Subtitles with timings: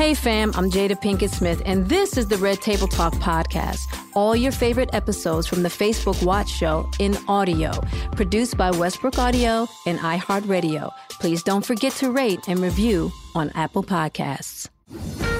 [0.00, 3.80] Hey fam, I'm Jada Pinkett Smith, and this is the Red Table Talk podcast.
[4.14, 7.70] All your favorite episodes from the Facebook Watch Show in audio,
[8.12, 10.90] produced by Westbrook Audio and iHeartRadio.
[11.10, 14.70] Please don't forget to rate and review on Apple Podcasts.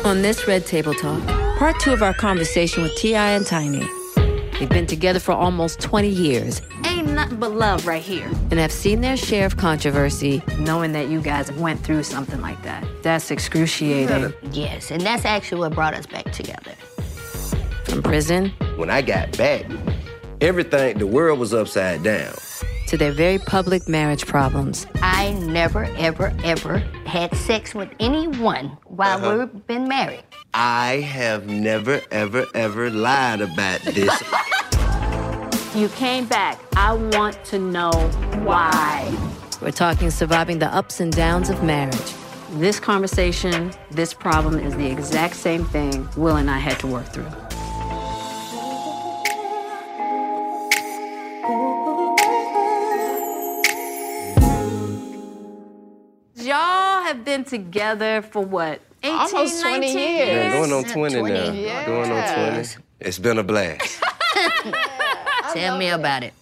[0.05, 1.27] On this Red Table Talk,
[1.59, 3.31] part two of our conversation with T.I.
[3.31, 3.89] and Tiny.
[4.59, 6.61] They've been together for almost 20 years
[7.01, 8.29] Ain't nothing but love right here.
[8.51, 12.63] and I've seen their share of controversy Knowing that you guys went through something like
[12.63, 12.87] that.
[13.03, 14.35] That's excruciating.
[14.53, 16.73] Yes, and that's actually what brought us back together.
[17.85, 19.65] from prison When I got back,
[20.43, 22.35] everything, the world was upside down.
[22.89, 24.87] to their very public marriage problems.
[25.01, 29.47] I never, ever, ever had sex with anyone while Uh-huh.
[29.55, 30.23] we've been married.
[30.53, 34.13] I have never, ever, ever lied about this.
[35.81, 36.61] You came back.
[36.77, 37.91] I want to know
[38.45, 39.17] why.
[39.63, 42.13] We're talking surviving the ups and downs of marriage.
[42.59, 47.07] This conversation, this problem is the exact same thing Will and I had to work
[47.07, 47.25] through.
[56.45, 58.83] Y'all have been together for what?
[59.03, 60.29] 18, Almost 20 19 years.
[60.29, 61.33] Yeah, going on 20, 20.
[61.33, 61.53] now.
[61.53, 61.87] Yeah.
[61.87, 62.69] Going on 20.
[63.01, 64.03] It's been a blast.
[65.53, 66.33] Tell me about it.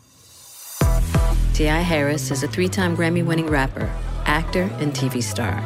[1.55, 1.81] T.I.
[1.81, 3.91] Harris is a three time Grammy winning rapper,
[4.27, 5.61] actor, and TV star.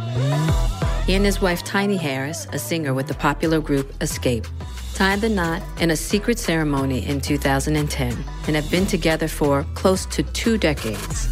[1.06, 4.46] He and his wife Tiny Harris, a singer with the popular group Xscape,
[4.94, 10.06] tied the knot in a secret ceremony in 2010 and have been together for close
[10.06, 11.28] to two decades.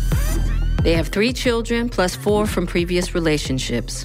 [0.82, 4.04] They have three children plus four from previous relationships.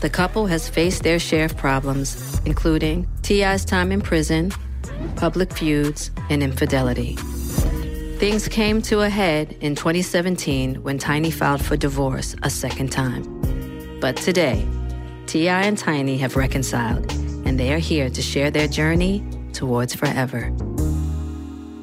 [0.00, 4.50] The couple has faced their share of problems, including T.I.'s time in prison,
[5.14, 7.14] public feuds, and infidelity.
[8.18, 13.98] Things came to a head in 2017 when Tiny filed for divorce a second time.
[14.00, 14.66] But today,
[15.26, 15.62] T.I.
[15.62, 17.12] and Tiny have reconciled,
[17.46, 20.50] and they are here to share their journey towards forever.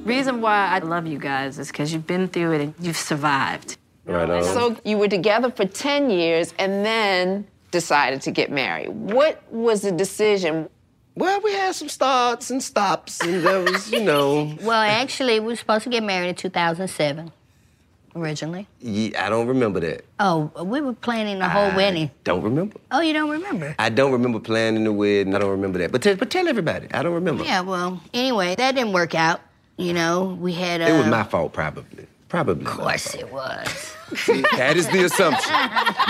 [0.04, 3.78] Reason why I love you guys is because you've been through it and you've survived.
[4.06, 4.44] Right on.
[4.44, 8.90] So you were together for 10 years and then decided to get married.
[8.90, 10.68] What was the decision?
[11.20, 15.48] Well, we had some starts and stops, and there was, you know, Well, actually, we
[15.48, 17.32] were supposed to get married in 2007,
[18.16, 18.68] originally.
[18.80, 20.06] yeah, I don't remember that.
[20.20, 22.12] Oh, we were planning the whole I wedding.
[22.24, 22.78] Don't remember.
[22.92, 23.76] Oh, you don't remember?
[23.78, 25.36] I don't remember planning the wedding.
[25.36, 25.92] I don't remember that.
[25.92, 26.88] But, tell but tell everybody.
[26.94, 27.44] I don't remember.
[27.44, 29.42] Yeah, well, anyway, that didn't work out.
[29.78, 30.82] You know, we had.
[30.82, 32.06] Uh, It was my fault, probably.
[32.28, 32.66] Probably.
[32.66, 33.68] Of course it was.
[34.16, 35.56] See, that is the assumption.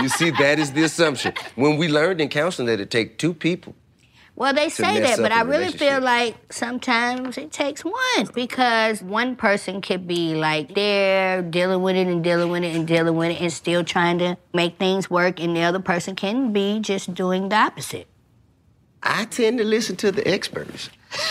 [0.01, 1.33] You see, that is the assumption.
[1.56, 3.73] When we learned in counseling that it takes two people.
[4.39, 9.36] Well, they say that, but I really feel like sometimes it takes one because one
[9.36, 13.31] person could be like they're dealing with it and dealing with it and dealing with
[13.31, 17.13] it and still trying to make things work, and the other person can be just
[17.13, 18.07] doing the opposite.
[19.03, 20.89] I tend to listen to the experts.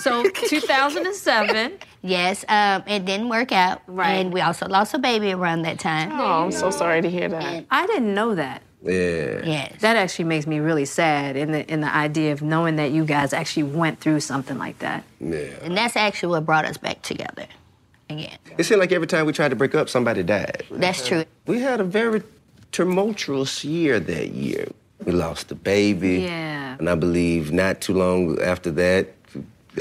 [0.00, 1.72] So 2007.
[2.00, 4.12] Yes, um, it didn't work out, Right.
[4.14, 6.10] and we also lost a baby around that time.
[6.18, 7.66] Oh, I'm so sorry to hear that.
[7.70, 8.62] I didn't know that.
[8.82, 9.44] Yeah.
[9.44, 9.80] Yes.
[9.80, 13.04] That actually makes me really sad in the in the idea of knowing that you
[13.04, 15.04] guys actually went through something like that.
[15.20, 15.50] Yeah.
[15.62, 17.46] And that's actually what brought us back together
[18.08, 18.38] again.
[18.56, 20.64] It seemed like every time we tried to break up, somebody died.
[20.70, 21.24] That's true.
[21.46, 22.22] We had a very
[22.72, 24.68] tumultuous year that year.
[25.04, 26.20] We lost a baby.
[26.20, 26.76] Yeah.
[26.78, 29.08] And I believe not too long after that,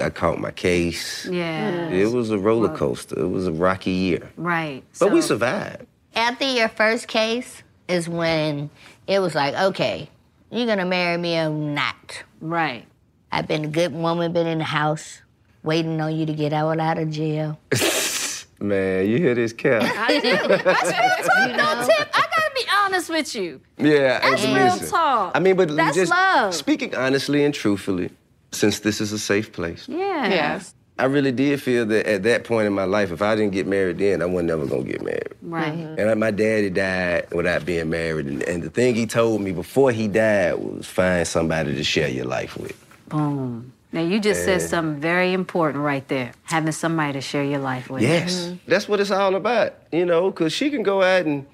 [0.02, 1.26] I caught my case.
[1.26, 1.90] Yeah.
[1.90, 3.20] It was a roller coaster.
[3.20, 4.30] It was a rocky year.
[4.38, 4.84] Right.
[5.00, 5.86] But we survived.
[6.16, 8.70] After your first case is when
[9.10, 10.08] it was like, okay,
[10.52, 12.24] you're gonna marry me or not?
[12.40, 12.86] Right.
[13.32, 15.22] I've been a good woman, been in the house,
[15.64, 17.60] waiting on you to get out out of jail.
[18.62, 19.82] Man, you hear this cat?
[19.84, 20.32] I do.
[20.48, 21.50] That's real talk.
[21.50, 23.62] You know, Tip, I gotta be honest with you.
[23.78, 25.32] Yeah, That's and real listen, talk.
[25.36, 26.54] I mean, but That's just love.
[26.54, 28.12] speaking honestly and truthfully,
[28.52, 30.28] since this is a safe place, Yeah.
[30.28, 30.76] Yes.
[31.00, 33.66] I really did feel that at that point in my life, if I didn't get
[33.66, 35.34] married then, I was never gonna get married.
[35.42, 35.74] Right.
[35.74, 36.00] Mm-hmm.
[36.00, 39.92] And my daddy died without being married, and, and the thing he told me before
[39.92, 42.76] he died was find somebody to share your life with.
[43.08, 43.72] Boom.
[43.92, 46.34] Now you just said something very important right there.
[46.44, 48.04] Having somebody to share your life with.
[48.04, 48.56] Yes, mm-hmm.
[48.68, 51.48] that's what it's all about, you know, because she can go out and,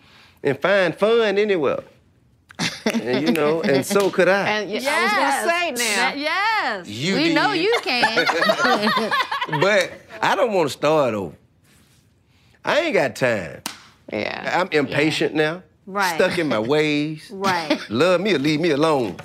[0.44, 1.84] and find fun anywhere.
[2.86, 4.48] And, you know, and so could I.
[4.48, 5.96] And y- I was gonna say now.
[5.96, 6.88] That- yes.
[6.88, 7.36] you we did.
[7.36, 8.26] know you can.
[9.62, 9.92] But
[10.22, 11.36] I don't want to start over.
[12.64, 13.62] I ain't got time.
[14.12, 14.60] Yeah.
[14.60, 15.62] I'm impatient now.
[15.86, 16.16] Right.
[16.16, 17.30] Stuck in my ways.
[17.32, 17.80] Right.
[17.90, 19.18] Love me or leave me alone.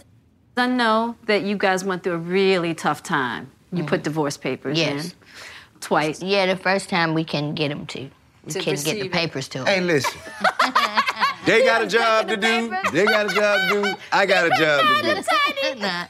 [0.56, 3.50] I know that you guys went through a really tough time.
[3.72, 4.04] You put mm-hmm.
[4.04, 5.04] divorce papers Yes.
[5.06, 5.12] in
[5.80, 6.20] twice.
[6.22, 8.10] yeah, the first time we couldn't get them to.
[8.44, 9.12] We To couldn't get the receive it.
[9.12, 9.66] papers to him.
[9.66, 10.20] Hey, listen.
[11.46, 12.74] they got a job to do.
[12.92, 13.94] They got a job to do.
[14.12, 15.80] I got a job to do.
[15.80, 16.04] Nah.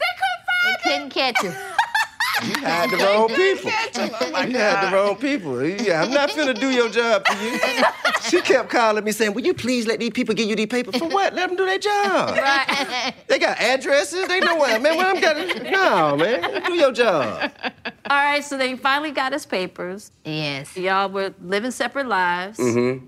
[0.65, 1.55] They couldn't catch him.
[2.43, 3.71] You had the wrong people.
[3.71, 5.63] You had the wrong people.
[5.63, 7.59] Yeah, I'm not finna do your job for you.
[8.31, 10.97] She kept calling me saying, "Will you please let these people give you these papers
[10.97, 11.35] for what?
[11.35, 12.37] Let them do their job.
[12.37, 13.15] Right.
[13.27, 14.29] They got addresses.
[14.29, 14.97] They know where, man.
[14.97, 15.37] Where I'm got.
[15.71, 16.63] No, man.
[16.65, 17.51] Do your job.
[18.09, 20.13] All right, so they finally got his papers.
[20.25, 20.77] Yes.
[20.77, 22.59] Y'all were living separate lives.
[22.59, 23.07] Mm-hmm.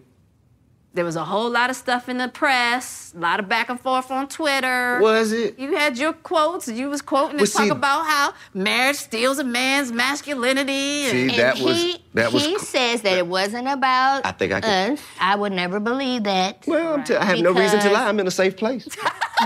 [0.94, 3.80] There was a whole lot of stuff in the press, a lot of back and
[3.80, 4.98] forth on Twitter.
[5.00, 5.58] Was it?
[5.58, 6.68] You had your quotes.
[6.68, 11.08] You was quoting Well, and talk see- about how marriage steals a man's masculinity.
[11.08, 12.44] See, and, that and was he, that was.
[12.44, 15.00] he says that it wasn't about I think I can- us.
[15.18, 16.64] I would never believe that.
[16.66, 18.08] Well, I'm t- I have no reason to lie.
[18.08, 18.86] I'm in a safe place.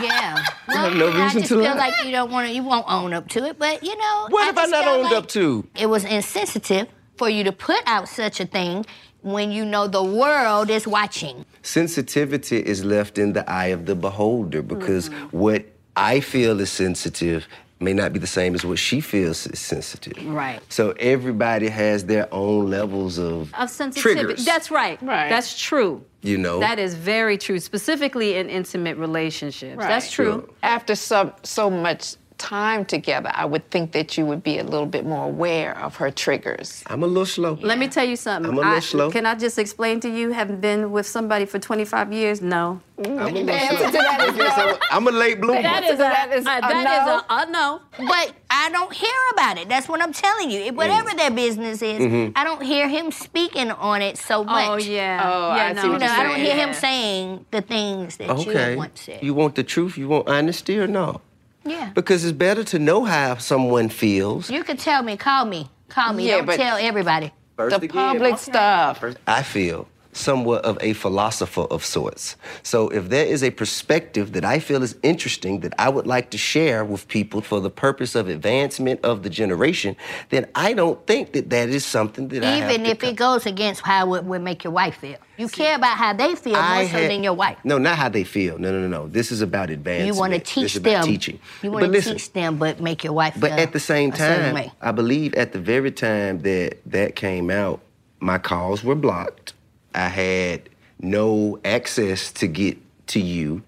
[0.02, 0.36] Yeah.
[0.68, 1.74] Well, have no I reason just to feel lie.
[1.74, 4.26] like you don't want to, you won't own up to it, but you know.
[4.28, 5.66] What have I just not owned like up to?
[5.76, 8.84] It was insensitive for you to put out such a thing
[9.26, 11.44] when you know the world is watching.
[11.62, 15.36] sensitivity is left in the eye of the beholder because Mm-hmm.
[15.36, 15.64] what
[15.96, 17.46] I feel is sensitive
[17.80, 20.16] may not be the same as what she feels is sensitive.
[20.26, 20.60] Right.
[20.72, 24.20] So everybody has their own levels of, of sensitivity.
[24.26, 24.44] triggers.
[24.44, 24.98] That's right.
[25.02, 25.28] Right.
[25.28, 26.02] That's true.
[26.22, 26.58] you know.
[26.60, 29.78] That is very true, specifically in intimate relationships.
[29.92, 30.14] That's Right.
[30.26, 30.48] true.
[30.62, 34.86] After so so much time together, I would think that you would be a little
[34.86, 36.82] bit more aware of her triggers.
[36.86, 37.58] I'm a little slow.
[37.62, 38.50] Let me tell you something.
[38.50, 39.10] I'm a little I- slow.
[39.10, 42.40] Can I just explain to you, having been with somebody for 25 years?
[42.42, 42.80] No.
[42.98, 43.90] I'm a little slow.
[44.36, 45.60] Yes, I'm, I'm a late bloomer.
[45.62, 46.80] That is a, that is uh, a no?
[46.80, 47.80] is a, a no.
[48.08, 49.68] But I don't hear about it.
[49.68, 50.72] That's what I'm telling you.
[50.72, 51.16] Whatever Mm.
[51.18, 52.32] their business is, Mm-hmm.
[52.36, 54.68] I don't hear him speaking on it so much.
[54.68, 55.20] Oh, yeah.
[55.24, 55.80] Oh, yeah, I no.
[55.82, 56.46] see You what know, you're I don't saying.
[56.46, 58.70] hear him saying the things that you Okay.
[58.70, 59.22] have once said.
[59.22, 59.98] You want the truth?
[59.98, 61.20] You want honesty or no?
[61.66, 61.90] Yeah.
[61.94, 64.50] Because it's better to know how someone feels.
[64.50, 66.28] You can tell me, call me, call me.
[66.28, 67.32] Yeah, don't tell everybody.
[67.56, 69.02] First The again, public stuff.
[69.26, 72.36] I feel somewhat of a philosopher of sorts.
[72.62, 76.30] So if there is a perspective that I feel is interesting that I would like
[76.30, 79.96] to share with people for the purpose of advancement of the generation,
[80.30, 83.82] then I don't think that that is something that Even to if it goes against
[83.82, 85.18] how it would make your wife feel.
[85.36, 87.58] You care about how they feel more I so had- than your wife.
[87.62, 88.58] No, not how they feel.
[88.58, 89.06] No, no, no, no.
[89.08, 90.14] This is about advancement.
[90.14, 91.04] You want to This teach is about them.
[91.12, 91.38] teaching.
[91.62, 93.42] You want to teach them, but make your wife feel.
[93.42, 94.70] But at the same time.
[94.80, 97.80] I believe at the very time that that came out,
[98.20, 99.52] my calls were blocked.
[99.96, 100.68] I had
[101.00, 103.62] no access to get to you.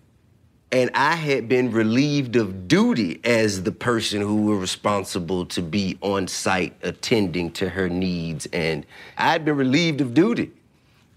[0.71, 5.97] And I had been relieved of duty as the person who were responsible to be
[6.03, 8.47] on site attending to her needs.
[8.53, 8.85] And
[9.17, 10.53] I'd been relieved of duty.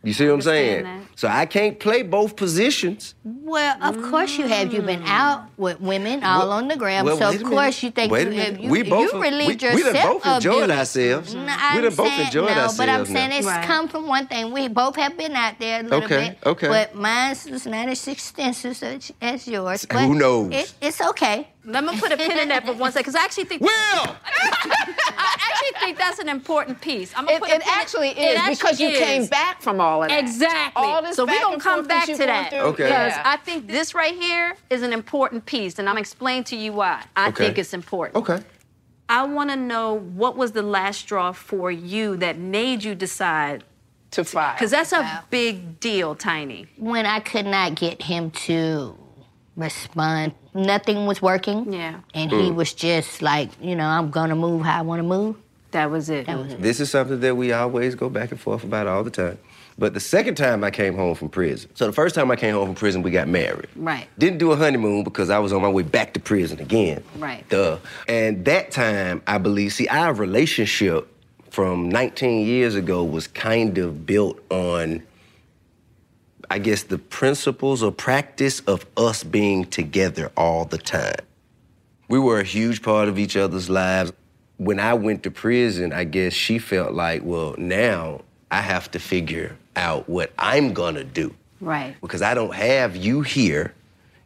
[0.04, 0.78] You see what I'm saying?
[0.86, 3.14] understand So I can't play both positions.
[3.24, 4.74] Well, of course you have.
[4.74, 7.52] You've been out with women all Well- on the gram, well, so of a minute.
[7.52, 8.46] course you think Wait you, a minute.
[8.54, 11.36] have- you, we both you relieved we, yourself we done both enjoyed ourselves.
[11.36, 12.78] No, we done both saying, enjoyed no, ourselves.
[12.78, 13.14] but I'm now.
[13.14, 13.66] saying it's Right.
[13.68, 14.52] come from one thing.
[14.52, 16.38] We both have been out there a little Okay, bit.
[16.50, 16.68] okay.
[16.68, 19.86] But mine's is not as extensive as, as yours.
[19.86, 20.52] But Who knows?
[20.52, 21.48] It, it's okay.
[21.64, 23.70] Let me put a pin in that for one second, because I actually think Will!
[23.72, 27.14] I actually think that's an important piece.
[27.16, 29.00] I'm gonna It, put a it pin in- actually is it actually because you is.
[29.00, 30.20] came back from all of that.
[30.20, 30.82] Exactly.
[30.84, 32.52] All this so we're back gonna come back to that.
[32.54, 32.84] Okay.
[32.84, 33.22] Because Yeah.
[33.26, 37.04] I think this right here is an important piece, and I'm explaining to you why
[37.16, 37.46] I Okay.
[37.46, 38.16] think it's important.
[38.18, 38.44] Okay.
[39.08, 43.66] I want to know what was the last straw for you that made you decide,
[44.12, 44.56] To five.
[44.56, 46.68] because that's a big deal, Tiny.
[46.78, 48.98] When I could not get him to
[49.58, 51.72] respond, nothing was working.
[51.72, 51.96] Yeah.
[52.14, 52.44] And Mm.
[52.46, 55.36] he was just like, you know, I'm gonna move how I want to move.
[55.72, 56.28] That was it.
[56.28, 56.62] That was it.
[56.62, 59.38] This is something that we always go back and forth about all the time.
[59.78, 62.54] But the second time I came home from prison, so the first time I came
[62.54, 63.68] home from prison, we got married.
[63.78, 64.06] Right.
[64.20, 67.02] Didn't do a honeymoon because I was on my way back to prison again.
[67.18, 67.48] Right.
[67.50, 67.78] Duh.
[68.08, 71.08] And that time, I believe, see, our relationship
[71.50, 75.02] from 19 years ago was kind of built on,
[76.52, 81.16] I guess, the principles or practice of us being together all the time.
[82.10, 84.12] We were a huge part of each other's lives.
[84.58, 89.00] When I went to prison, I guess she felt like, well, now I have to
[89.00, 91.96] figure out what I'm gonna do Right.
[92.02, 93.74] because I don't have you here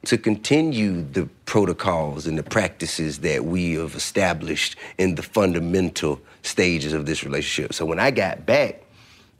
[0.06, 6.92] to continue the protocols and the practices that we have established in the fundamental stages
[6.92, 7.72] of this relationship.
[7.72, 8.82] So when I got back,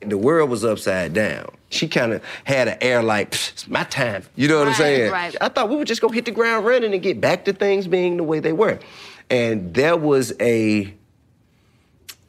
[0.02, 1.50] the world was upside down.
[1.70, 4.24] She kind of had an air like, it's my time.
[4.36, 5.12] You know what I'm saying?
[5.12, 5.36] right.
[5.42, 7.88] I thought we would just go hit the ground running and get back to things
[7.88, 8.80] being the way they were.
[9.30, 10.94] And there was a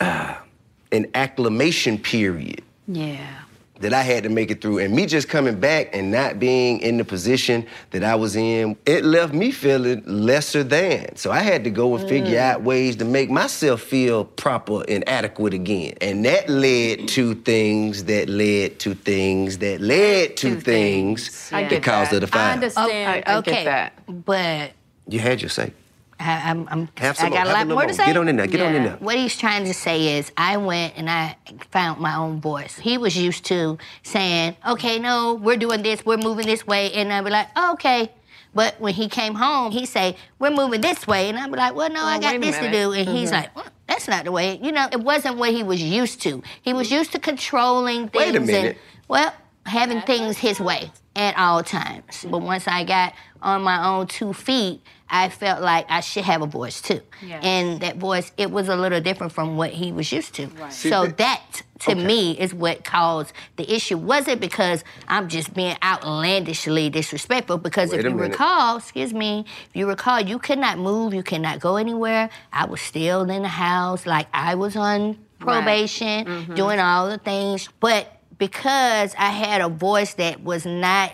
[0.00, 0.34] uh,
[0.92, 3.42] an acclimation period Yeah.
[3.80, 4.78] That I had to make it through.
[4.78, 8.76] And me just coming back and not being in the position that I was in,
[8.86, 11.16] it left me feeling lesser than.
[11.16, 12.40] So I had to go and figure mm.
[12.40, 15.94] out ways to make myself feel proper and adequate again.
[16.00, 21.52] And that led to things that led to things that led to To things, things.
[21.52, 22.22] I that get caused that.
[22.22, 22.52] her to I fire.
[22.52, 23.24] understand.
[23.26, 23.50] Oh, I okay.
[23.52, 24.24] get that.
[24.24, 24.72] But
[25.08, 25.72] You had your say.
[26.18, 27.50] I, I'm, I'm Have some I got more.
[27.50, 28.06] a lot a more little to say.
[28.06, 28.46] Get on in there.
[28.46, 28.96] Get on in there.
[28.96, 31.36] What he's trying to say is, I went and I
[31.70, 32.78] found my own voice.
[32.78, 36.92] He was used to saying, okay, no, we're doing this, we're moving this way.
[36.92, 38.10] And I'd be like, oh, okay.
[38.54, 41.28] But when he came home, he say, we're moving this way.
[41.28, 42.92] And I'd be like, well, no, oh, I Oh, got wait a this to do.
[42.92, 43.36] And he's mm-hmm.
[43.42, 44.58] like, well, that's not the way.
[44.62, 46.42] You know, it wasn't what he was used to.
[46.62, 48.32] He was used to controlling things.
[48.32, 48.64] Wait a minute.
[48.64, 48.76] And,
[49.08, 49.34] well,
[49.66, 52.24] having things his way at all times.
[52.30, 53.12] But once I got
[53.42, 57.00] on my own two feet, I felt like I should have a voice too.
[57.24, 57.44] Yes.
[57.44, 60.48] And that voice, it was a little different from what he was used to.
[60.70, 62.04] See, So that- that, to Okay.
[62.04, 63.98] me, is what caused the issue.
[63.98, 67.58] Was it because I'm just being outlandishly disrespectful?
[67.58, 68.32] Because Wait if you minute.
[68.32, 72.28] recall, excuse me, if you recall, you could not move, you could not go anywhere.
[72.52, 76.54] I was still in the house, like I was on probation, Mm-hmm.
[76.54, 77.68] doing all the things.
[77.78, 81.12] But because I had a voice that was not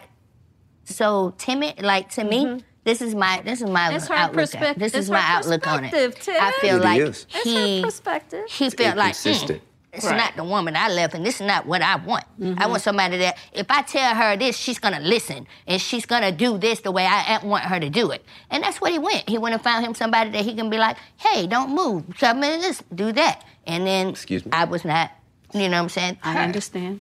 [0.97, 3.97] so timid, like to me, this is my this is my Mm-hmm.
[3.97, 4.49] It's her outlook.
[4.51, 5.91] perspec- at- This it's is my her outlook on it.
[5.93, 7.27] perspective, I feel It like is.
[7.35, 8.45] It's he her perspective.
[8.49, 9.63] he felt like mm, inconsistent.
[9.93, 12.25] it's not the woman I love, and this is not what I want.
[12.59, 16.33] I want somebody that if I tell her this, she's gonna listen and she's gonna
[16.33, 18.25] do this the way I want her to do it.
[18.51, 19.29] And that's what he went.
[19.29, 22.43] He went and found him somebody that he can be like, hey, don't move, come
[22.43, 23.45] in this, do that.
[23.67, 24.51] And then Excuse me?
[24.53, 25.13] I was not,
[25.55, 26.19] you know what I'm saying?
[26.25, 26.41] I her.
[26.41, 27.01] understand.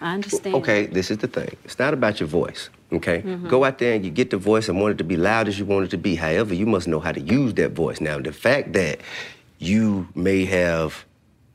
[0.00, 0.54] I understand.
[0.56, 1.56] Okay, this is the thing.
[1.64, 2.68] It's not about your voice.
[2.92, 3.48] Okay, Mhm.
[3.48, 5.58] go out there and you get the voice and want it to be loud as
[5.58, 6.14] you want it to be.
[6.14, 8.00] However, you must know how to use that voice.
[8.00, 9.00] Now, the fact that
[9.58, 11.04] you may have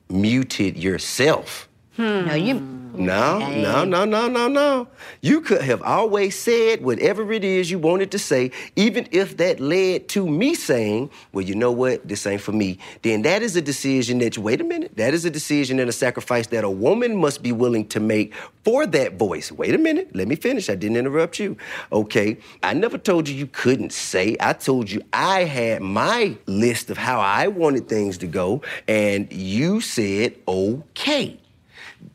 [0.10, 1.69] muted yourself.
[1.95, 2.25] Hmm.
[2.27, 2.70] No, you.
[2.93, 4.88] No, no, no, no, no, no.
[5.21, 9.60] You could have always said whatever it is you wanted to say, even if that
[9.60, 12.80] led to me saying, well, you know what, this ain't for me.
[13.01, 15.89] Then that is a decision that you, wait a minute, that is a decision and
[15.89, 19.51] a sacrifice that a woman must be willing to make for that voice.
[19.51, 20.69] Wait a minute, let me finish.
[20.69, 21.56] I didn't interrupt you.
[21.91, 24.36] Okay, I never told you you couldn't say.
[24.39, 29.32] I told you I had my list of how I wanted things to go, and
[29.32, 31.38] you said, okay.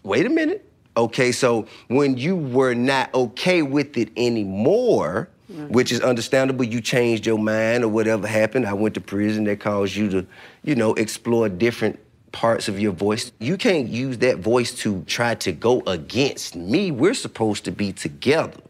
[0.03, 0.66] Wait a minute.
[0.97, 5.29] Okay, so when you were not okay with it anymore,
[5.69, 8.67] which is understandable, you changed your mind or whatever happened.
[8.67, 10.27] I went to prison that caused you to,
[10.65, 12.01] you know, explore different
[12.33, 13.31] parts of your voice.
[13.39, 16.91] You can't use that voice to try to go against me.
[16.91, 18.61] We're supposed to be together.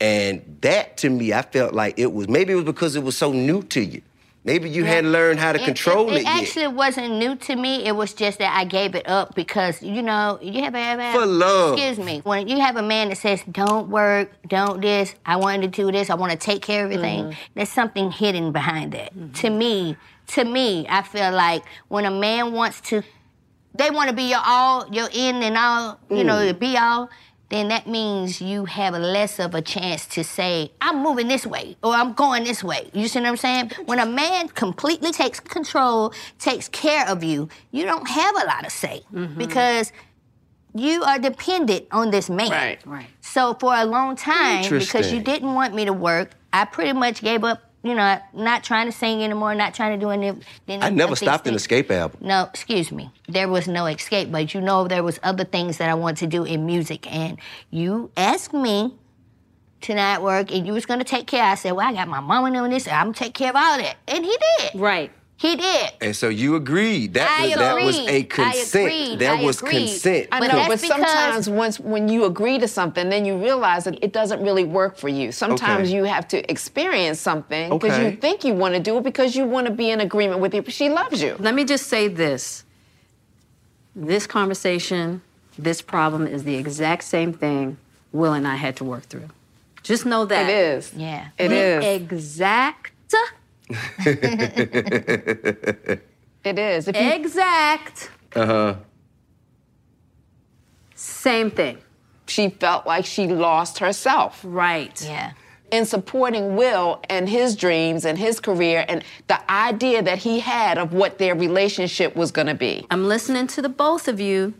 [0.00, 3.16] And that to me, I felt like it was maybe it was because it was
[3.16, 4.02] so new to you.
[4.44, 6.42] Maybe you hadn't learned how to control it, it, yet.
[6.42, 7.84] actually wasn't new to me.
[7.84, 11.24] It was just that I gave it up because you know you have a For
[11.26, 11.78] love.
[11.78, 12.20] Excuse me.
[12.24, 15.92] When you have a man that says, "Don't work, don't this," I want to do
[15.92, 16.10] this.
[16.10, 17.26] I want to take care of everything.
[17.26, 17.40] Mm-hmm.
[17.54, 19.12] There's something hidden behind that.
[19.34, 19.96] To me,
[20.28, 23.02] to me, I feel like when a man wants to,
[23.74, 26.00] they want to be your all, your end and all.
[26.10, 26.48] You know, Mm.
[26.48, 27.10] the be all.
[27.52, 31.76] Then that means you have less of a chance to say, I'm moving this way
[31.82, 32.90] or I'm going this way.
[32.94, 33.72] You see what I'm saying?
[33.84, 38.64] When a man completely takes control, takes care of you, you don't have a lot
[38.64, 39.36] of say mm-hmm.
[39.36, 39.92] because
[40.74, 42.50] you are dependent on this man.
[42.50, 42.86] Right.
[42.86, 43.06] Right.
[43.20, 47.20] So for a long time, because you didn't want me to work, I pretty much
[47.20, 50.32] gave up, you know, not trying to sing anymore, not trying to do any
[50.80, 52.20] I never stopped an Xscape album.
[52.22, 53.10] no, excuse me.
[53.28, 56.26] There was no escape, but you know there was other things that I wanted to
[56.28, 57.38] do in music, and
[57.70, 58.94] you asked me
[59.82, 61.42] to not work, and you was gonna take care.
[61.42, 62.86] I said, "Well, I got my mama doing this.
[62.86, 64.80] I'm gonna take care of all that," and he did.
[64.80, 65.10] Right.
[65.42, 65.90] He did.
[66.00, 67.14] And so you agreed.
[67.14, 68.40] That I was that was a agreed.
[68.46, 68.86] I consent.
[68.86, 69.18] agreed.
[69.18, 69.72] That I was agreed.
[69.88, 70.28] consent.
[70.30, 73.98] I But know, but sometimes once when you agree to something, then you realize that
[74.04, 75.32] it doesn't really work for you.
[75.32, 75.96] Sometimes Okay.
[75.96, 78.10] you have to experience something because Okay.
[78.10, 80.54] you think you want to do it because you want to be in agreement with
[80.54, 80.62] you.
[80.68, 81.34] She loves you.
[81.40, 82.62] Let me just say this.
[83.96, 85.22] This conversation,
[85.58, 87.78] this problem is the exact same thing
[88.12, 89.28] Will and I had to work through.
[89.82, 90.48] Just know that.
[90.48, 90.92] It is.
[90.94, 91.28] Yeah.
[91.36, 91.84] It the is.
[92.00, 92.92] Exact.
[96.44, 96.88] It is.
[96.88, 98.10] If you, Exact.
[98.34, 98.74] Uh huh.
[100.94, 101.78] Same thing.
[102.26, 104.40] she felt like she lost herself.
[104.44, 105.02] Right.
[105.04, 105.32] Yeah.
[105.70, 110.78] in supporting Will and his dreams and his career and the idea that he had
[110.78, 112.86] of what their relationship was going to be.
[112.90, 114.54] I'm listening to the both of you,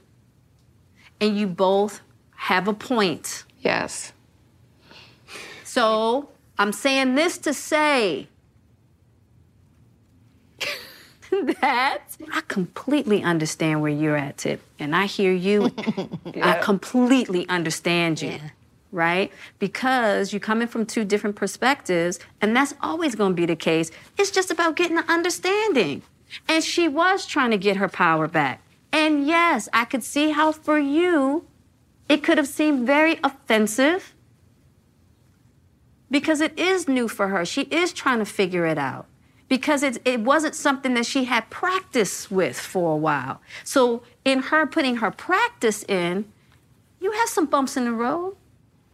[1.21, 2.01] and you both
[2.37, 3.45] have a point.
[3.61, 4.13] Yes.
[5.65, 8.29] So I'm saying this to say
[11.61, 14.61] that I completely understand where you're at, Tip.
[14.79, 15.71] And I hear you.
[16.43, 18.39] I completely understand you.
[18.91, 19.33] Right?
[19.59, 23.91] Because you're coming from two different perspectives, and that's always going to be the case.
[24.19, 26.03] It's just about getting an understanding.
[26.47, 28.63] And she was trying to get her power back.
[28.93, 31.47] And yes, I could see how for you,
[32.11, 34.15] it could have seemed very offensive
[36.11, 37.47] because it is new for her.
[37.47, 39.07] She is trying to figure it out
[39.53, 43.43] because it, it wasn't something that she had practice with for a while.
[43.65, 46.25] So, in her putting her practice in,
[47.01, 48.35] you had some bumps in the road.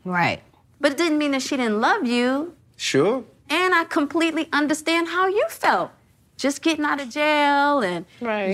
[0.04, 0.42] Right.
[0.80, 2.56] But it didn't mean that she didn't love you.
[2.76, 3.22] Sure.
[3.48, 5.92] And I completely understand how you felt.
[6.36, 8.04] Just getting out of jail and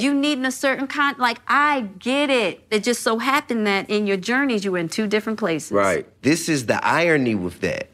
[0.02, 2.64] you needing a certain kind, like, I get it.
[2.70, 5.72] It just so happened that in your journeys, you were in two different places.
[5.72, 6.06] Right.
[6.20, 7.88] This is the irony with that.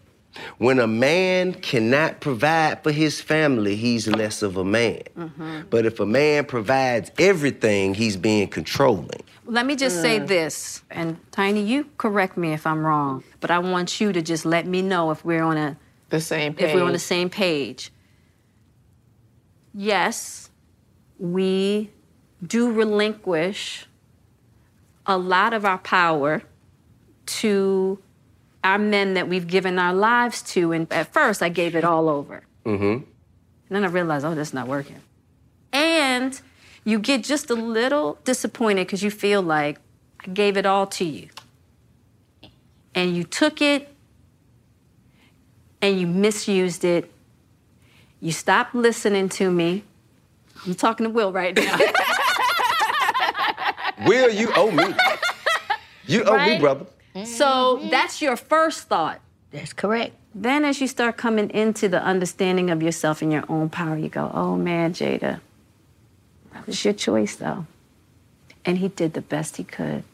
[0.58, 5.02] When a man cannot provide for his family, he's less of a man.
[5.18, 5.60] Mm-hmm.
[5.70, 9.22] But if a man provides everything, he's being controlling.
[9.46, 13.58] Let me just say this, and Tiny, you correct me if I'm wrong, but I
[13.58, 15.76] want you to just let me know if we're on a
[16.10, 16.68] the same page.
[16.68, 17.90] if we're on the same page.
[19.74, 20.50] Yes,
[21.18, 21.90] we
[22.46, 23.86] do relinquish
[25.06, 26.42] a lot of our power
[27.26, 27.98] to
[28.62, 30.72] our men that we've given our lives to.
[30.72, 32.42] And at first, I gave it all over.
[32.64, 32.84] Mm-hmm.
[32.84, 33.04] And
[33.70, 34.96] then I realized, oh, this is not working.
[35.72, 36.38] And
[36.84, 39.78] you get just a little disappointed because you feel like
[40.26, 41.28] I gave it all to you.
[42.94, 43.88] And you took it
[45.80, 47.10] and you misused it.
[48.20, 49.84] You stopped listening to me.
[50.66, 51.78] I'm talking to Will right now.
[54.06, 54.94] Will, you owe me.
[56.06, 56.86] You owe me, Right?
[57.24, 59.20] So that's your first thought.
[59.50, 60.14] That's correct.
[60.34, 64.08] Then, as you start coming into the understanding of yourself and your own power, you
[64.08, 65.40] go, oh man, Jada,
[66.52, 67.66] that was your choice though.
[68.64, 70.04] And he did the best he could.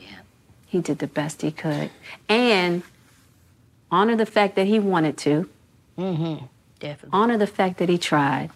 [0.00, 0.18] Yeah.
[0.66, 1.90] He did the best he could.
[2.28, 2.82] And
[3.90, 5.48] honor the fact that he wanted to.
[5.96, 6.46] Mm-hmm.
[6.80, 7.10] Definitely.
[7.12, 8.50] Honor the fact that he tried.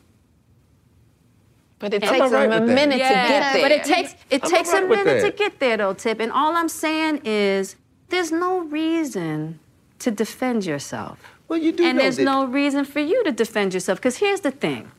[1.80, 3.62] But it And- takes him a minute to Yeah, get there.
[3.62, 6.20] But it takes it I'm takes a alright with minute to get there though, Tip.
[6.20, 7.74] And all I'm saying is
[8.10, 9.58] there's no reason
[10.00, 11.18] to defend yourself.
[11.48, 13.98] Well, you do And know there's that- no reason for you to defend yourself.
[13.98, 14.90] Because here's the thing.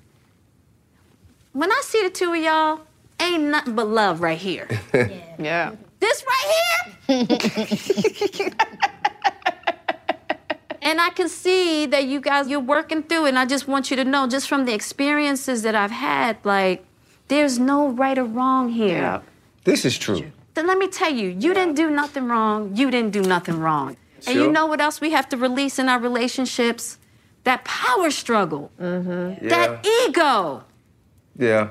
[1.54, 2.82] When I see the two of y'all,
[3.20, 4.68] ain't nothing but love right here.
[5.40, 5.72] yeah.
[6.00, 8.50] This right here.
[10.82, 13.30] and I can see that you guys, you're working through it.
[13.30, 16.86] And I just want you to know, just from the experiences that I've had, like,
[17.28, 18.98] there's no right or wrong here.
[18.98, 19.22] Yeah.
[19.64, 20.32] This is true.
[20.54, 22.76] Then let me tell you, you didn't do nothing wrong.
[22.76, 23.96] You didn't do nothing wrong.
[24.28, 26.98] And you know what else we have to release in our relationships?
[27.44, 29.46] That power struggle, mm-hmm.
[29.46, 29.50] Yeah.
[29.50, 30.64] that ego.
[31.38, 31.70] Yeah.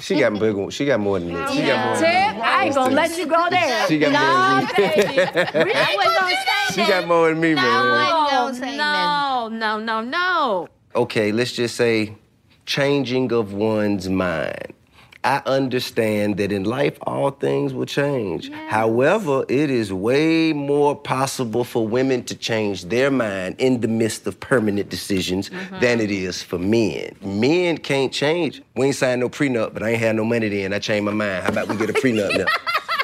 [0.00, 0.70] She got big one.
[0.70, 1.50] She got more than that.
[1.50, 2.40] She got more than Tip, that.
[2.42, 3.86] I ain't gonna let you go there.
[3.86, 4.22] She got no,
[4.56, 5.14] more than me.
[5.14, 5.72] baby.
[5.74, 7.64] I wasn't gonna say She got more than me, man.
[7.64, 10.68] No, oh, no, no, no, no.
[10.94, 12.16] okay, let's just say
[12.64, 14.72] changing of one's mind.
[15.22, 18.50] I understand that in life all things will change.
[18.68, 24.26] However, it is way more possible for women to change their mind in the midst
[24.26, 27.14] of permanent decisions than it is for men.
[27.22, 28.62] Men can't change.
[28.74, 30.72] We ain't signed no prenup, but I ain't had no money then.
[30.72, 31.42] I changed my mind.
[31.44, 32.46] How about we get a prenup now?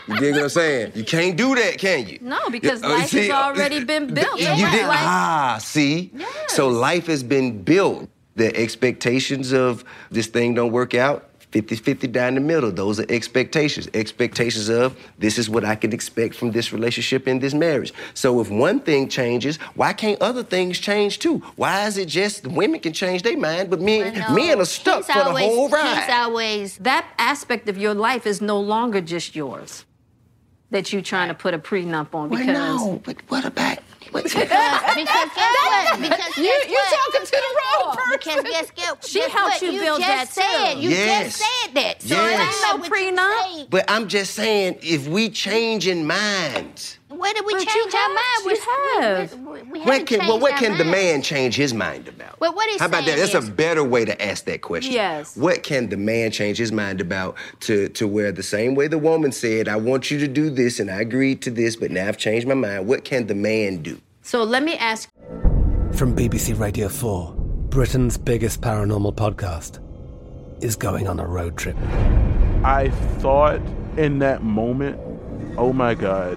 [0.08, 0.92] You dig what I'm saying?
[0.94, 2.18] You can't do that, can you?
[2.22, 4.38] No, because Uh, life see, has already been built.
[4.38, 6.12] you That's did like- ah, see?
[6.48, 8.08] So life has been built.
[8.36, 11.28] The expectations of this thing don't work out.
[11.62, 12.70] 50-50 down the middle.
[12.70, 13.88] Those are expectations.
[13.94, 17.92] Expectations of this is what I can expect from this relationship and this marriage.
[18.14, 21.38] So if one thing changes, why can't other things change too?
[21.56, 25.06] Why is it just women can change their mind, but men men are stuck He's
[25.06, 26.10] for the always- whole he's ride?
[26.10, 29.84] always that aspect of your life is no longer just yours.
[30.70, 33.78] That you trying to put a prenup on Well, because no, but what about
[34.12, 34.46] because guess
[35.36, 36.00] what?
[36.00, 37.12] Because You- guess you what?
[37.12, 39.72] talking to the wrong Because guess, guess, She guess helped what?
[39.72, 40.80] you build just that, said, too.
[40.80, 41.24] You Yes.
[41.38, 42.02] just said that.
[42.02, 42.38] So Yes.
[42.38, 43.70] that's not no prenup.
[43.70, 47.94] But I'm just saying, if we change in minds, Where did we But you change
[47.94, 48.44] our have- mind?
[48.44, 49.34] you We- have.
[49.34, 51.72] We, we, we what haven't can well, changed what our can the man change his
[51.74, 52.38] mind about?
[52.40, 53.18] Well, what is he's How about that?
[53.18, 54.92] saying That's a better way to ask that question.
[54.92, 55.36] Yes.
[55.36, 58.98] What can the man change his mind about to to where the same way the
[58.98, 62.06] woman said, "I want you to do this," and I agreed to this, but now
[62.08, 62.86] I've changed my mind.
[62.86, 63.98] What can the man do?
[64.22, 65.08] So let me ask
[65.92, 67.32] From BBC Radio 4,
[67.70, 69.78] Britain's biggest paranormal podcast
[70.62, 71.76] is going on a road trip.
[72.64, 73.60] I thought
[73.96, 74.98] in that moment,
[75.56, 76.36] oh my God,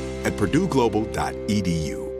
[0.23, 2.11] at purdueglobal.edu.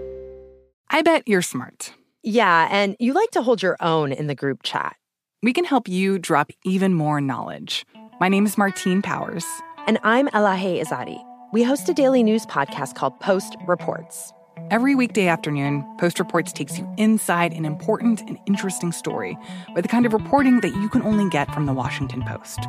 [0.90, 1.94] I bet you're smart.
[2.24, 4.96] Yeah, and you like to hold your own in the group chat.
[5.42, 7.86] We can help you drop even more knowledge.
[8.20, 9.46] My name is Martine Powers.
[9.88, 11.20] And I'm Elahe Izadi.
[11.52, 14.32] We host a daily news podcast called Post Reports.
[14.72, 19.38] Every weekday afternoon, Post Reports takes you inside an important and interesting story
[19.76, 22.60] with the kind of reporting that you can only get from the Washington Post.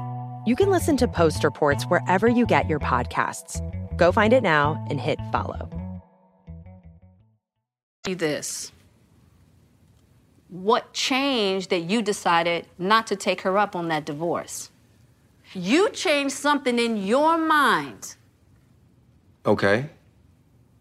[0.44, 3.60] You can listen to Post Reports wherever you get your podcasts.
[3.96, 5.70] Go find it now and hit follow.
[8.02, 8.72] This.
[10.48, 14.72] What changed that you decided not to take her up on that divorce?
[15.52, 18.16] You changed something in your mind.
[19.46, 19.88] Okay.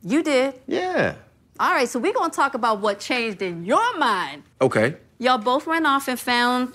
[0.04, 0.56] You did.
[0.68, 1.16] Yeah.
[1.60, 4.44] All right, so we're gonna talk about what changed in your mind.
[4.62, 4.96] Okay.
[5.20, 6.74] Y'all both went off and found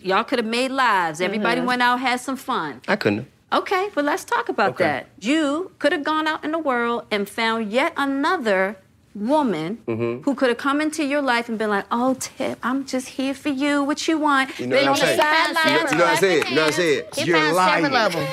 [0.00, 1.20] y'all could have made lives.
[1.20, 1.66] Everybody Mhm.
[1.66, 2.80] went out, and had some fun.
[2.88, 3.28] I couldn't.
[3.52, 4.84] Okay, well, let's talk about Okay.
[4.84, 5.06] that.
[5.20, 8.76] You could have gone out in the world and found yet another
[9.14, 10.22] woman Mm-hmm.
[10.24, 13.34] who could have come into your life and been like, "Oh, Tip, I'm just here
[13.34, 13.84] for you.
[13.84, 15.20] What you want?" You know what I'm the saying?
[15.20, 15.56] sidelines.
[15.66, 16.48] You know, you know what I said?
[16.48, 17.08] You know what I said?
[17.14, 17.84] He You're lying.
[17.84, 18.28] several of them.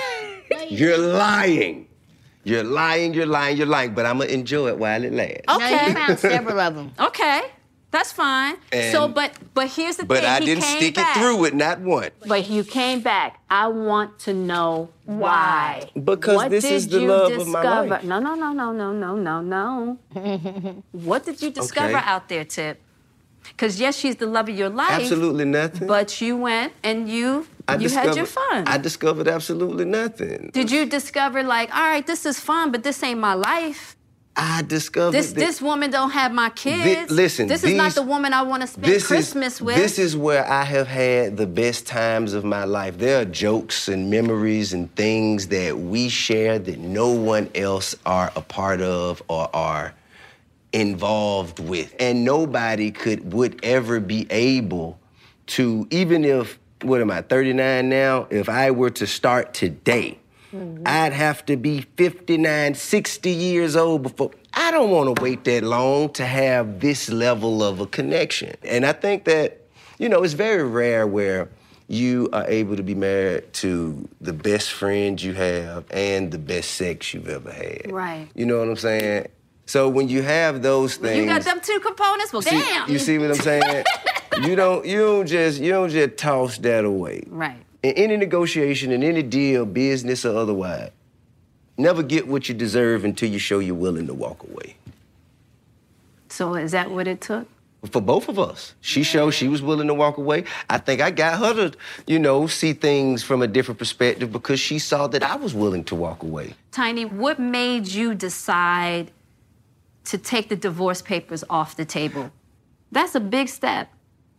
[0.70, 1.88] You're lying.
[2.44, 5.42] You're lying, you're lying, you're lying, but I'm gonna enjoy it while it lasts.
[5.48, 5.88] No, Okay.
[5.88, 6.92] you found several of them.
[7.00, 7.42] Okay,
[7.92, 8.56] that's fine.
[8.92, 10.30] so, but but here's the But thing.
[10.30, 11.18] I he didn't came stick back.
[11.18, 12.10] it through with not one.
[12.26, 13.40] But you came back.
[13.50, 15.90] I want to know why.
[15.94, 17.88] Because what this is the you love of my discover?
[17.90, 18.04] life.
[18.04, 19.98] No, no, no, no, no, no, no, no.
[20.92, 22.08] what did you discover Okay.
[22.08, 22.82] out there, Tip?
[23.44, 24.92] Because yes, she's the love of your life.
[24.92, 25.88] Absolutely nothing.
[25.88, 28.68] But you went and you I you had your fun.
[28.68, 30.52] I discovered absolutely nothing.
[30.54, 33.96] did you discover like, all right, this is fun, but this ain't my life.
[34.36, 37.12] I discovered This this woman don't have my kids.
[37.12, 39.76] listen, this is not the woman I want to spend Christmas is, with.
[39.76, 42.98] This is where I have had the best times of my life.
[42.98, 48.32] There are jokes and memories and things that we share that no one else are
[48.36, 49.94] a part of or are
[50.72, 51.94] involved with.
[52.00, 54.98] And nobody could would ever be able
[55.48, 58.28] to, even if what am I, 39 now?
[58.30, 60.20] If I were to start today,
[60.54, 60.84] mm-hmm.
[60.86, 64.32] I'd have to be 59, 60 years old before.
[64.54, 68.56] I don't want to wait that long to have this level of a connection.
[68.64, 69.62] And I think that,
[69.98, 71.50] you know, it's very rare where
[71.88, 76.72] you are able to be married to the best friend you have and the best
[76.72, 77.92] sex you've ever had.
[77.92, 78.28] right.
[78.34, 79.28] You know what I'm saying?
[79.66, 82.34] So when you have those things, You got them two components.
[82.34, 82.90] Well, see- damn.
[82.90, 83.84] you see what I'm saying?
[84.44, 87.24] you don't you don't just you don't just toss that away.
[87.28, 87.64] Right.
[87.84, 90.92] in any negotiation, in any deal, business or otherwise,
[91.78, 94.76] never get what you deserve until you show you're willing to walk away.
[96.30, 97.48] So is that what it took?
[97.92, 98.76] For both of us.
[98.82, 100.44] She showed she was willing to walk away.
[100.70, 104.60] I think I got her to, you know, see things from a different perspective because
[104.60, 106.54] she saw that I was willing to walk away.
[106.72, 109.10] Tiny, what made you decide
[110.06, 112.32] to take the divorce papers off the table?
[112.92, 113.90] That's a big step.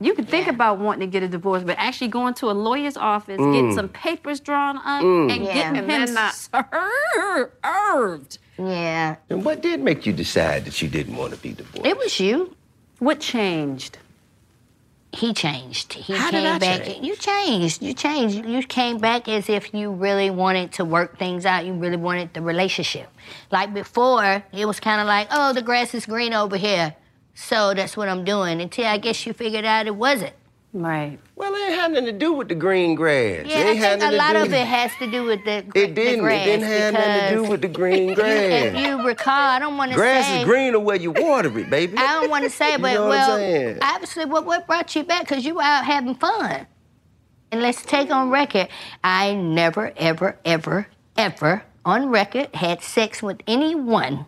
[0.02, 2.96] You can think about wanting to get a divorce, but actually going to a lawyer's
[2.96, 3.52] office, Mm.
[3.52, 5.32] getting some papers drawn up, Mm.
[5.32, 5.54] and Yeah.
[5.54, 8.38] getting And him not- served.
[8.58, 9.16] Yeah.
[9.30, 11.86] And what did make you decide that you didn't want to be divorced?
[11.86, 12.54] It was you.
[12.98, 13.98] What changed?
[15.14, 15.92] He changed.
[15.92, 16.84] He How did I back.
[16.84, 17.04] change?
[17.06, 17.82] You changed.
[17.82, 18.46] You changed.
[18.46, 21.66] You came back as if you really wanted to work things out.
[21.66, 23.08] You really wanted the relationship.
[23.50, 26.94] Like before, it was kind of like, oh, the grass is green over here.
[27.34, 28.60] So that's what I'm doing.
[28.60, 30.34] Until I guess you figured out it wasn't.
[30.74, 31.18] Right.
[31.36, 33.44] Well, it ain't had nothing to do with the green grass.
[33.46, 35.44] Yeah, it I ain't had think a lot to of it has to do with
[35.44, 36.20] the, It the didn't.
[36.24, 36.46] grass.
[36.46, 38.74] It didn't have nothing to do with the green grass.
[38.74, 40.02] If you recall, I don't want to say...
[40.02, 40.38] Grass say.
[40.40, 41.98] is greener where you water it, baby.
[41.98, 43.78] I don't want to say, You but know well, saying?
[43.82, 45.28] obviously, what what brought you back?
[45.28, 46.66] Because you were out having fun.
[47.50, 48.68] And let's take on record,
[49.04, 50.86] I never, ever, ever,
[51.18, 54.24] ever on record had sex with anyone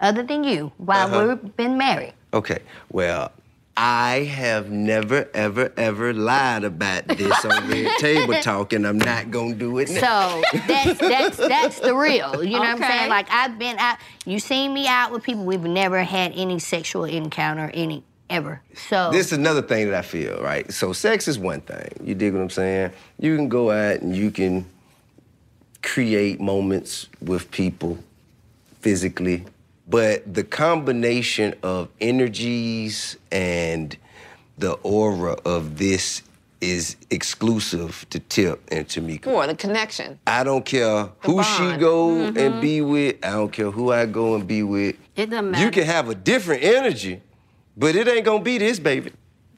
[0.00, 1.36] other than you while Uh-huh.
[1.42, 2.14] we've been married.
[2.36, 2.58] Okay,
[2.90, 3.32] well,
[3.78, 9.30] I have never, ever, ever lied about this on Red Table Talk, and I'm not
[9.30, 10.42] gonna do it now.
[10.42, 12.44] So that's that's that's the real.
[12.44, 13.08] You know what I'm saying?
[13.08, 13.96] Like I've been out.
[14.26, 15.44] You seen me out with people.
[15.46, 18.60] We've never had any sexual encounter, any ever.
[18.74, 20.70] So This is another thing that I feel, right?
[20.70, 21.88] So sex is one thing.
[22.04, 22.92] You dig what I'm saying?
[23.18, 24.66] You can go out and you can
[25.82, 27.98] create moments with people
[28.80, 29.44] physically,
[29.88, 33.96] but the combination of energies and
[34.58, 36.22] the aura of this
[36.60, 39.24] is exclusive to Tip and Tameka.
[39.24, 40.18] For the connection.
[40.26, 42.38] I don't care who she go Mm-hmm.
[42.38, 43.16] and be with.
[43.24, 44.96] I don't care who I go and be with.
[45.14, 45.64] It doesn't matter.
[45.64, 47.20] You can have a different energy,
[47.76, 49.12] but it ain't gonna be this, baby.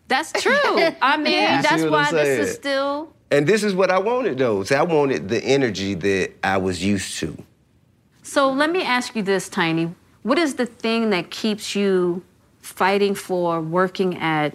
[0.09, 0.53] That's true.
[1.03, 3.13] I mean, see that's why this is still.
[3.31, 4.65] And this is what I wanted, though.
[4.65, 7.37] See, I wanted the energy that I was used to.
[8.23, 9.95] So let me ask you this, Tiny.
[10.29, 12.23] What is the thing that keeps you
[12.61, 14.55] fighting for working at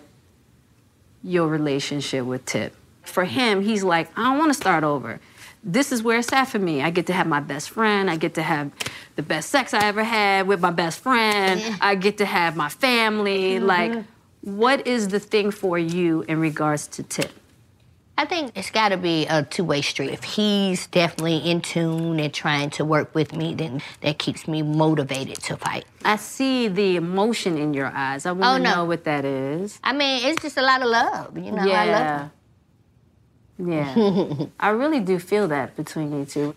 [1.23, 2.75] your relationship with Tip?
[3.01, 5.19] For him, he's like, I don't want to start over.
[5.63, 6.83] This is where it's at for me.
[6.83, 8.07] I get to have my best friend.
[8.07, 8.69] I get to have
[9.15, 11.59] the best sex I ever had with my best friend.
[11.59, 11.77] Mm-hmm.
[11.81, 13.59] I get to have my family.
[13.59, 14.55] Like, mm-hmm.
[14.55, 17.31] what is the thing for you in regards to Tip?
[18.15, 20.11] I think it's got to be a two-way street.
[20.11, 24.61] If he's definitely in tune and trying to work with me, then that keeps me
[24.61, 25.85] motivated to fight.
[26.05, 28.25] I see the emotion in your eyes.
[28.27, 28.75] I Oh, want to no.
[28.75, 29.79] know what that is.
[29.83, 31.37] I mean, it's just a lot of love.
[31.37, 32.31] You know, I love
[33.57, 33.71] him.
[33.71, 34.45] Yeah.
[34.59, 36.55] I really do feel that between you two.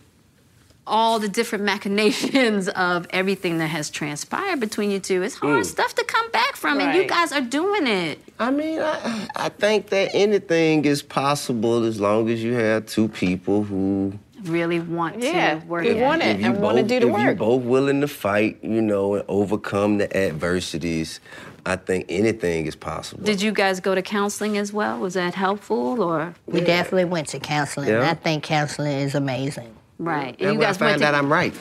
[0.88, 5.22] All the different machinations of everything that has transpired between you two.
[5.22, 5.66] It's hard Mm.
[5.66, 8.20] stuff to come back from, and you guys are doing it.
[8.38, 13.09] I mean, I, I think that anything is possible as long as you have two
[13.09, 14.12] people who
[14.44, 16.03] Really want Yeah, to work we it.
[16.03, 17.18] want it if you and want to do the work.
[17.20, 21.18] if you're both willing to fight, you know, and overcome the adversities,
[21.64, 23.25] I think anything is possible.
[23.25, 25.01] Did you guys go to counseling as well?
[25.01, 26.33] Was that helpful or?
[26.46, 27.88] We definitely went to counseling.
[27.88, 28.09] Yeah.
[28.09, 29.75] I think counseling is amazing.
[29.99, 30.37] Right.
[30.41, 31.55] And when I find out I'm right.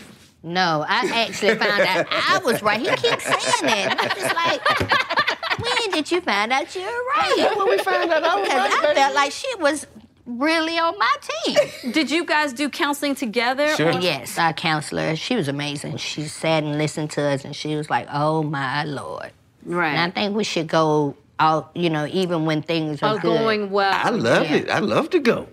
[0.43, 2.79] No, I actually found out I was right.
[2.79, 3.97] He keeps saying that.
[3.99, 7.53] I'm just like, when did you find out you're right?
[7.57, 8.95] When we found out I was Because right, I baby.
[8.95, 9.87] felt like she was
[10.27, 11.91] really on my team.
[11.93, 13.69] Did you guys do counseling together?
[13.75, 13.93] Sure.
[13.93, 15.97] or- Yes, our counselor, she was amazing.
[15.97, 19.31] She sat and listened to us, and she was like, "Oh my lord!"
[19.65, 19.93] Right.
[19.95, 23.37] And I think we should go out, you know, even when things are Oh, good.
[23.39, 23.91] going well.
[23.93, 24.55] I love Yeah.
[24.57, 24.69] it.
[24.69, 25.47] I love to go.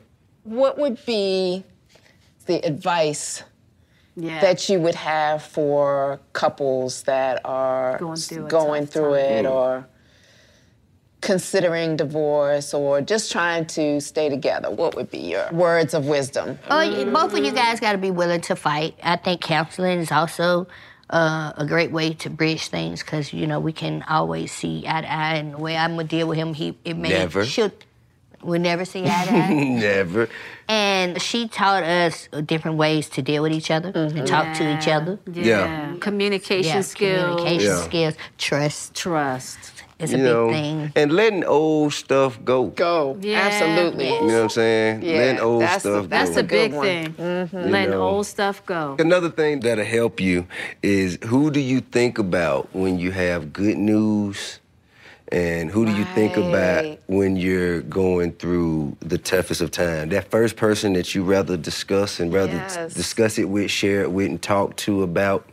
[0.45, 1.65] What would be
[2.43, 3.43] the advice
[4.17, 4.41] Yeah.
[4.41, 9.47] that you would have for couples that are Going through going through time.
[9.47, 9.87] it or
[11.21, 14.71] considering divorce or just trying to stay together?
[14.71, 16.59] What would be your words of wisdom?
[16.69, 18.99] Oh, yeah, both of you guys got to be willing to fight.
[19.03, 20.67] I think counseling is also
[21.11, 25.03] uh, a great way to bridge things because you know we can always see eye
[25.03, 25.35] to eye.
[25.37, 27.45] And the way I'm gonna deal with him, he it may Never.
[27.45, 27.73] should
[28.43, 29.55] we never see eye to eye.
[29.55, 30.29] Never.
[30.69, 34.25] and she taught us different ways to deal with each other, to mm-hmm.
[34.25, 35.19] talk to each other.
[35.33, 35.45] Yeah.
[35.45, 35.97] Yeah.
[36.01, 37.41] Communication Yeah, skills.
[37.41, 37.83] communication Yeah.
[37.85, 39.59] skills, trust Trust.
[39.99, 40.93] is a you big know, thing.
[40.97, 42.67] and letting old stuff go.
[42.69, 43.17] Go.
[43.21, 43.41] Yeah.
[43.49, 44.09] Absolutely.
[44.09, 45.03] You know what I'm saying?
[45.03, 46.35] Yeah, letting old that's the- stuff That's go.
[46.35, 46.85] the a big one.
[46.87, 47.13] thing.
[47.15, 47.57] Mm-hmm.
[47.59, 48.03] You Letting know.
[48.09, 48.97] old stuff go.
[48.99, 50.47] Another thing that'll help you
[50.83, 54.59] is who do you think about when you have good news
[55.33, 60.11] And who do you think about when you're going through the toughest of time?
[60.11, 62.93] That first person that you rather discuss and rather Yes.
[62.93, 65.49] discuss it with, share it with, and talk to about.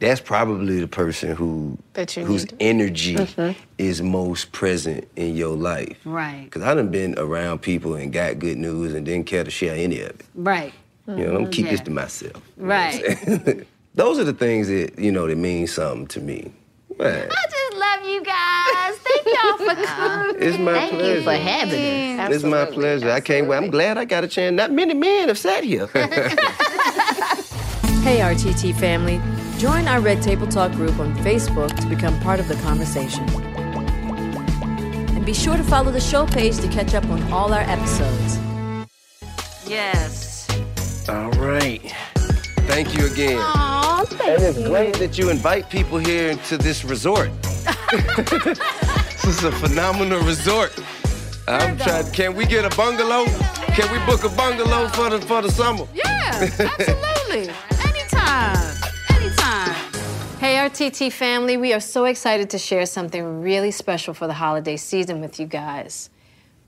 [0.00, 2.56] That's probably the person who whose need.
[2.60, 3.54] energy Mhm.
[3.78, 5.96] is most present in your life.
[6.04, 6.48] Right.
[6.50, 9.74] Cause I done been around people and got good news and didn't care to share
[9.74, 10.20] any of it.
[10.34, 10.74] Right.
[11.08, 12.42] You know, I'm keep this to myself.
[12.58, 13.64] Right.
[13.94, 16.52] Those are the things that you know that mean something to me.
[16.96, 17.28] Right.
[17.30, 18.96] I just love you guys.
[18.98, 20.36] Thank y'all for coming.
[20.42, 21.14] It's my Thank pleasure.
[21.18, 22.34] you for having us.
[22.34, 23.10] It's my pleasure.
[23.10, 23.56] I can't wait.
[23.56, 24.54] I'm glad I got a chance.
[24.54, 25.88] Not many men have sat here.
[28.04, 29.18] Hey, RTT family.
[29.56, 33.26] Join our Red Table Talk group on Facebook to become part of the conversation.
[35.16, 38.38] And be sure to follow the show page to catch up on all our episodes.
[39.66, 40.46] Yes.
[41.08, 41.80] All right.
[42.66, 43.38] Thank you again.
[44.12, 47.30] And it's great that you invite people here to this resort.
[47.92, 50.72] this is a phenomenal resort.
[51.48, 52.10] I'm trying.
[52.12, 53.24] Can we get a bungalow?
[53.76, 55.86] Can we book a bungalow for the for the summer?
[55.94, 57.50] Yeah, absolutely.
[57.88, 58.76] Anytime.
[59.10, 59.74] Anytime.
[60.38, 64.76] Hey, RTT family, we are so excited to share something really special for the holiday
[64.76, 66.10] season with you guys.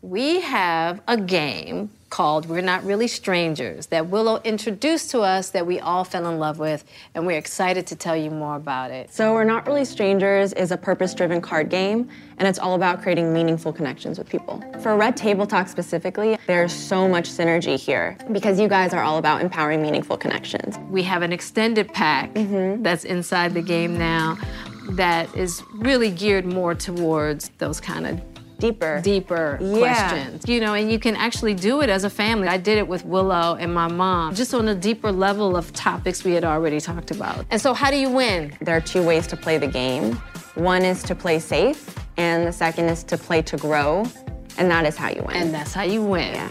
[0.03, 5.67] We have a game called We're Not Really Strangers that Willow introduced to us that
[5.67, 6.85] we all fell in love with,
[7.15, 9.13] and we're excited to tell you more about it.
[9.13, 13.03] So, We're Not Really Strangers is a purpose driven card game, and it's all about
[13.03, 14.63] creating meaningful connections with people.
[14.81, 19.19] For Red Table Talk specifically, there's so much synergy here because you guys are all
[19.19, 20.79] about empowering meaningful connections.
[20.91, 22.83] We have an extended pack mm-hmm.
[22.83, 24.39] that's inside the game now
[24.91, 29.79] that is really geared more towards those kind of deeper deeper Yeah.
[29.79, 32.89] questions you know and you can actually do it as a family i did it
[32.89, 36.81] with willow and my mom just on a deeper level of topics we had already
[36.81, 39.67] talked about and so how do you win There are two ways to play the
[39.67, 40.15] game
[40.55, 44.07] one is to play safe, and the second is to play to grow,
[44.57, 45.37] and that is how you win.
[45.37, 46.33] And that's how you win.
[46.33, 46.49] yeah.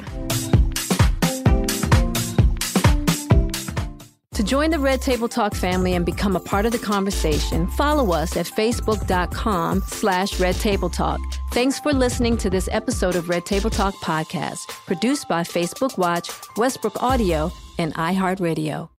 [4.34, 8.12] To join the Red Table Talk family and become a part of the conversation, follow
[8.14, 11.20] us at facebook.com slash Red Table Talk.
[11.56, 16.30] Thanks for listening to this episode of Red Table Talk podcast, produced by Facebook Watch,
[16.58, 18.90] Westbrook Audio, and iHeartRadio.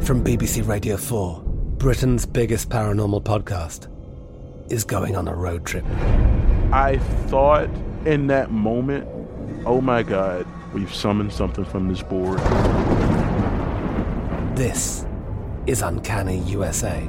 [0.00, 1.42] From BBC Radio 4,
[1.76, 3.88] Britain's biggest paranormal podcast
[4.70, 5.84] is going on a road trip.
[6.72, 7.68] I thought
[8.04, 9.08] in that moment,
[9.66, 12.38] oh my God, we've summoned something from this board.
[14.56, 15.04] This
[15.66, 17.08] is Uncanny USA.